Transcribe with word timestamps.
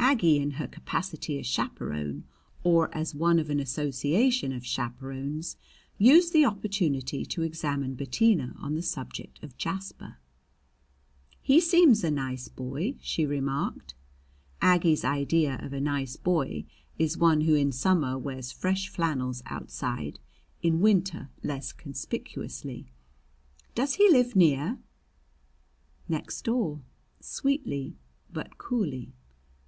Aggie 0.00 0.38
in 0.38 0.50
her 0.58 0.66
capacity 0.66 1.38
as 1.38 1.46
chaperon, 1.46 2.24
or 2.64 2.92
as 2.96 3.14
one 3.14 3.38
of 3.38 3.48
an 3.48 3.60
association 3.60 4.50
of 4.52 4.66
chaperons, 4.66 5.56
used 5.98 6.32
the 6.32 6.44
opportunity 6.44 7.24
to 7.24 7.42
examine 7.42 7.94
Bettina 7.94 8.56
on 8.58 8.74
the 8.74 8.82
subject 8.82 9.40
of 9.40 9.56
Jasper. 9.56 10.16
"He 11.40 11.60
seems 11.60 12.02
a 12.02 12.10
nice 12.10 12.48
boy," 12.48 12.96
she 13.00 13.24
remarked. 13.24 13.94
Aggie's 14.60 15.04
idea 15.04 15.60
of 15.62 15.72
a 15.72 15.80
nice 15.80 16.16
boy 16.16 16.64
is 16.98 17.16
one 17.16 17.42
who 17.42 17.54
in 17.54 17.70
summer 17.70 18.18
wears 18.18 18.50
fresh 18.50 18.88
flannels 18.88 19.44
outside, 19.46 20.18
in 20.60 20.80
winter 20.80 21.30
less 21.44 21.70
conspicuously. 21.70 22.90
"Does 23.76 23.94
he 23.94 24.10
live 24.10 24.34
near?" 24.34 24.78
"Next 26.08 26.42
door," 26.42 26.80
sweetly 27.20 27.94
but 28.32 28.58
coolly. 28.58 29.12